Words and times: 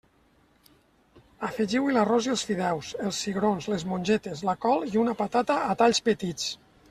Afegiu-hi 1.47 1.91
l'arròs 1.97 2.29
i 2.29 2.31
els 2.37 2.45
fideus, 2.51 2.89
els 3.09 3.19
cigrons, 3.25 3.67
les 3.75 3.85
mongetes, 3.91 4.43
la 4.51 4.57
col 4.67 4.87
i 4.95 5.03
una 5.05 5.17
patata 5.23 5.59
a 5.67 5.79
talls 5.83 6.05
petits. 6.09 6.49